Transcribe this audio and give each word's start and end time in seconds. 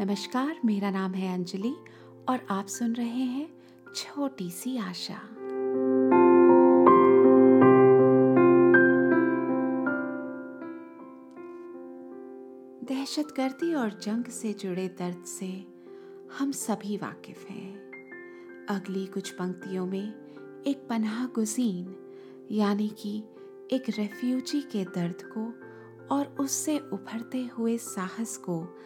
नमस्कार, 0.00 0.60
मेरा 0.64 0.90
नाम 0.90 1.14
है 1.14 1.34
अंजलि 1.34 1.74
और 2.28 2.46
आप 2.50 2.66
सुन 2.66 2.92
रहे 2.92 3.06
हैं 3.06 3.48
छोटी 3.94 4.50
सी 4.50 4.78
आशा। 4.78 5.14
दहशतगर्दी 12.88 13.74
और 13.74 13.90
जंग 13.90 14.24
से 14.24 14.52
जुड़े 14.52 14.88
दर्द 14.88 15.24
से 15.24 15.66
हम 16.38 16.52
सभी 16.52 16.96
वाकिफ 16.96 17.46
हैं। 17.50 17.74
अगली 18.68 19.06
कुछ 19.06 19.30
पंक्तियों 19.30 19.86
में 19.86 20.14
एक 20.66 20.86
पनाह 20.90 21.26
गुजीन 21.26 21.94
यानी 22.50 22.88
कि 22.88 23.24
एक 23.72 23.90
रेफ्यूजी 23.98 24.60
के 24.60 24.84
दर्द 24.84 25.22
को 25.36 25.52
और 26.14 26.36
उससे 26.40 26.78
उभरते 26.78 27.50
हुए 27.58 27.78
साहस 27.78 28.36
को 28.36 28.76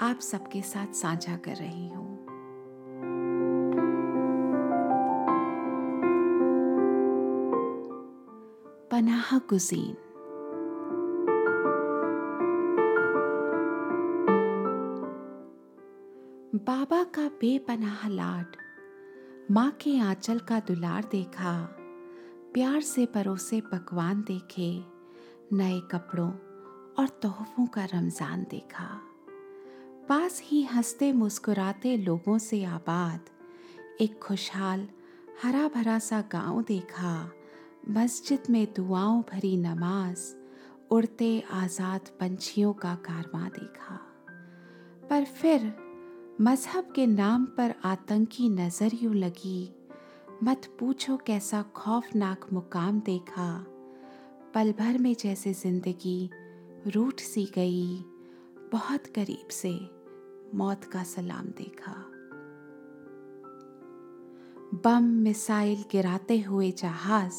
आप 0.00 0.18
सबके 0.20 0.62
साथ 0.62 0.92
साझा 0.92 1.36
कर 1.36 1.56
रही 1.56 1.88
हूँ। 1.88 2.04
पनाह 8.90 9.38
गुजीन 9.38 9.96
बाबा 16.66 17.02
का 17.04 17.28
बेपनाह 17.28 18.08
लाड, 18.08 18.56
माँ 19.50 19.70
के 19.70 19.98
आंचल 19.98 20.38
का 20.38 20.60
दुलार 20.60 21.08
देखा, 21.12 21.56
प्यार 22.54 22.80
से 22.80 23.06
परोसे 23.06 23.60
पकवान 23.60 24.22
देखे, 24.22 24.84
नए 25.52 25.80
कपड़ों 25.80 26.30
और 26.98 27.08
तोहफों 27.22 27.66
का 27.66 27.84
रमज़ान 27.84 28.46
देखा। 28.50 28.88
पास 30.08 30.40
ही 30.44 30.62
हँसते 30.62 31.12
मुस्कुराते 31.12 31.96
लोगों 31.96 32.38
से 32.38 32.64
आबाद। 32.64 33.20
एक 34.00 34.18
खुशहाल 34.18 34.88
हरा 35.42 35.68
भरा 35.68 35.98
सा 35.98 36.20
गाँव 36.32 36.62
देखा। 36.62 37.30
मस्जिद 37.88 38.42
में 38.50 38.66
दुआओं 38.76 39.22
भरी 39.22 39.56
नमाज़, 39.56 40.34
उड़ते 40.90 41.40
आज़ाद 41.52 42.00
पंछियों 42.20 42.72
का 42.72 42.94
कारवां 42.94 43.48
देखा। 43.48 43.96
पर 45.10 45.24
फिर 45.24 45.72
मज़हब 46.40 46.92
के 46.96 47.06
नाम 47.06 47.44
पर 47.44 47.74
आतंकी 47.84 48.48
नज़र 48.48 48.90
यूँ 49.02 49.14
लगी। 49.14 49.74
मत 50.44 50.76
पूछो 50.80 51.16
कैसा 51.16 51.62
खौफनाक 51.62 52.46
मुकाम 52.52 53.00
देखा। 53.00 53.66
पल 54.54 54.72
भर 54.72 54.98
में 54.98 55.14
जैसे 55.14 55.52
ज़िंदगी 55.52 56.30
रूठ 56.86 57.20
सी 57.20 57.44
गई, 57.54 58.04
बहुत 58.72 59.06
करीब 59.06 59.48
से। 59.50 59.95
मौत 60.54 60.84
का 60.84 61.02
सलाम 61.02 61.46
देखा। 61.46 61.92
बम 64.84 65.04
मिसाइल 65.04 65.84
गिराते 65.90 66.40
हुए 66.40 66.70
जहाज़ 66.70 67.34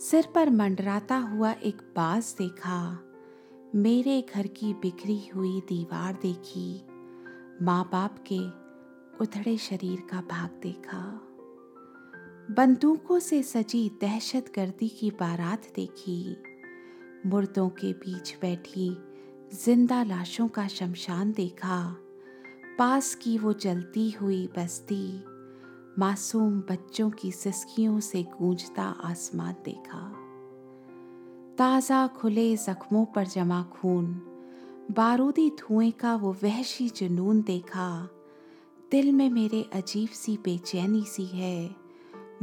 सिर 0.00 0.26
पर 0.34 0.50
मंडराता 0.50 1.16
हुआ 1.16 1.52
एक 1.52 1.82
बाज 1.96 2.34
देखा। 2.38 2.98
मेरे 3.74 4.26
घर 4.34 4.46
की 4.46 4.74
बिखरी 4.74 5.26
हुई 5.26 5.60
दीवार 5.60 6.18
देखी। 6.22 6.84
माँ 7.62 7.88
बाप 7.92 8.24
के 8.32 8.40
उथड़े 9.24 9.56
शरीर 9.58 10.00
का 10.00 10.20
भाग 10.20 10.60
देखा। 10.62 11.20
बंदूकों 12.50 13.18
से 13.18 13.42
सजी 13.42 13.98
दहशत 14.00 14.52
गर्दी 14.56 14.88
की 14.88 15.10
बारात 15.10 15.62
देखी। 15.76 16.36
मुर्दों 17.26 17.68
के 17.68 17.92
बीच 17.92 18.36
बैठी 18.42 18.96
ज़िंदा 19.64 20.02
लाशों 20.02 20.48
का 20.48 20.68
शमशान 20.68 21.32
देखा। 21.32 21.96
पास 22.78 23.14
की 23.14 23.38
वो 23.38 23.52
जलती 23.52 24.10
हुई 24.10 24.46
बस्ती, 24.46 25.24
मासूम 25.98 26.60
बच्चों 26.60 27.10
की 27.10 27.32
सिसकियों 27.32 28.00
से 28.00 28.22
गूंजता 28.22 28.82
आसमान 28.82 29.54
देखा। 29.64 30.12
ताज़ा 31.58 32.06
खुले 32.06 32.56
जख्मों 32.56 33.04
पर 33.04 33.26
जमा 33.26 33.62
खून, 33.62 34.06
बारूदी 34.90 35.50
धुएँ 35.50 35.90
का 35.90 36.16
वो 36.16 36.32
वहशी 36.32 36.88
जुनून 36.88 37.42
देखा। 37.42 38.08
दिल 38.90 39.12
में 39.12 39.30
मेरे 39.30 39.70
अजीब 39.72 40.08
सी 40.08 40.36
बेचैनी 40.36 41.04
सी 41.04 41.24
है 41.24 41.76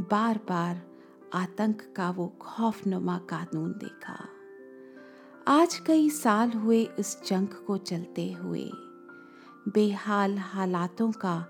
बार 0.00 0.40
बार 0.48 0.82
आतंक 1.34 1.82
का 1.96 2.10
वो 2.10 2.32
खौफनुमा 2.40 3.18
कानून 3.18 3.72
देखा। 3.72 4.28
आज 5.48 5.74
कई 5.74 6.10
साल 6.10 6.50
हुए 6.50 6.88
इस 6.98 7.22
जंग 7.26 7.48
को 7.48 7.76
चलते 7.76 8.32
हुए। 8.32 8.70
बेहाल 9.68 10.38
हालातों 10.38 11.12
का 11.12 11.46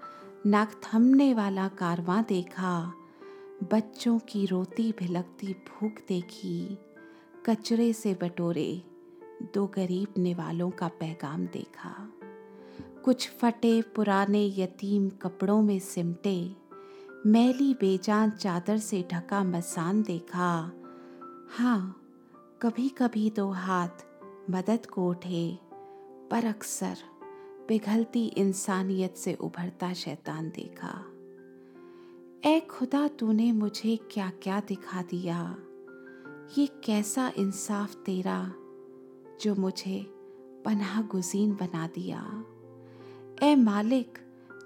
नाक 0.47 0.81
थमने 0.85 1.35
वाला 1.35 1.69
कारवां 1.69 2.23
देखा। 2.29 2.93
बच्चों 3.73 4.19
की 4.19 4.47
रोती 4.47 4.95
भिलकती 4.99 5.53
भूख 5.53 5.93
देखी। 6.09 6.79
कचरे 7.47 7.93
से 7.93 8.15
बटोरे 8.15 8.83
दो 9.55 9.67
गरीब 9.67 10.15
निवालों 10.19 10.71
का 10.71 10.89
पैगाम 10.89 11.47
देखा। 11.47 12.13
कुछ 13.05 13.31
फटे 13.31 13.83
पुराने 13.83 14.47
यतीम 14.59 15.09
कपड़ों 15.09 15.63
में 15.63 15.79
सिमटे। 15.79 16.57
मैली 17.27 17.75
बेजान 17.75 18.31
चादर 18.31 18.79
से 18.79 19.09
ढका 19.13 19.45
मसान 19.45 20.03
देखा। 20.03 20.73
हाँ 21.59 22.01
कभी 22.63 22.89
कभी 22.89 23.31
दो 23.31 23.51
हाथ 23.51 24.07
मदद 24.51 24.87
को 24.87 25.09
उठे, 25.09 25.59
पर 26.31 26.45
अक्सर 26.45 26.97
पिघलती 27.69 28.27
इंसानियत 28.27 29.15
से 29.17 29.35
उभरता 29.35 29.93
शैतान 29.93 30.49
देखा। 30.49 31.05
ए 32.51 32.61
खुदा, 32.61 33.09
तूने 33.09 33.53
मुझे 33.53 33.97
क्या 33.97 34.31
क्या 34.43 34.61
दिखा 34.61 35.03
दिया? 35.03 35.57
ये 36.59 36.67
कैसा 36.67 37.33
इंसाफ 37.37 37.95
तेरा 37.95 38.53
जो 39.41 39.55
मुझे 39.55 40.07
पनाह 40.65 41.03
गुजीन 41.03 41.53
बना 41.53 41.87
दिया? 41.87 42.45
ए 43.43 43.57
मालिक, 43.57 44.19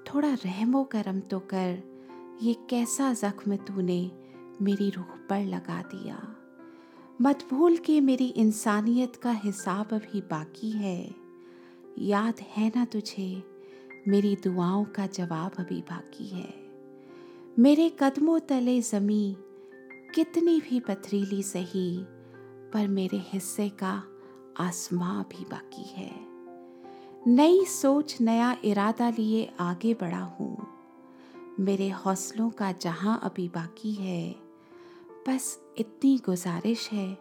थोड़ा 0.06 0.34
रहमो 0.34 0.84
करम 0.84 1.20
तो 1.20 1.38
कर। 1.38 1.82
ये 2.42 2.54
कैसा 2.54 3.12
जख्म 3.12 3.56
तूने 3.56 4.10
मेरी 4.62 4.90
रूह 4.90 5.04
पर 5.04 5.44
लगा 5.44 5.82
दिया? 5.82 6.36
मत 7.22 7.48
भूल 7.50 7.76
के 7.76 8.00
मेरी 8.00 8.28
इंसानियत 8.28 9.16
का 9.16 9.30
हिसाब 9.30 9.88
अभी 9.92 10.20
बाकी 10.20 10.70
है। 10.70 11.19
याद 11.98 12.34
है 12.40 12.72
ना 12.76 12.84
तुझे? 12.84 13.42
मेरी 14.08 14.36
दुआओं 14.36 14.84
का 14.84 15.06
जवाब 15.06 15.52
अभी 15.58 15.80
बाकी 15.80 16.26
है। 16.26 16.54
मेरे 17.58 17.96
कदमों 18.00 18.38
तले 18.38 18.80
जमी, 18.80 19.36
कितनी 20.14 20.60
भी 20.60 20.80
पथरीली 20.80 21.42
सही, 21.42 22.04
पर 22.72 22.88
मेरे 22.88 23.18
हिस्से 23.18 23.68
का 23.68 24.02
आसमां 24.58 25.22
भी 25.22 25.44
बाकी 25.44 25.82
है। 25.82 26.10
नई 27.26 27.64
सोच, 27.64 28.20
नया 28.20 28.56
इरादा 28.64 29.10
लिए 29.10 29.52
आगे 29.60 29.94
बढ़ा 29.94 30.22
हूँ। 30.22 30.66
मेरे 31.60 31.88
हौसलों 31.88 32.50
का 32.50 32.72
जहाँ 32.72 33.20
अभी 33.22 33.48
बाकी 33.48 33.92
है, 33.92 34.36
बस 35.28 35.60
इतनी 35.78 36.18
गुजारिश 36.18 36.90
है 36.92 37.18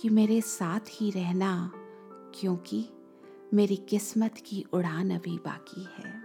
कि 0.00 0.08
मेरे 0.08 0.40
साथ 0.40 0.80
ही 0.88 1.10
रहना, 1.10 1.72
क्योंकि 2.34 2.88
मेरी 3.54 3.76
किस्मत 3.76 4.34
की 4.46 4.64
उड़ान 4.72 5.10
अभी 5.10 5.38
बाकी 5.38 5.82
है। 5.82 6.23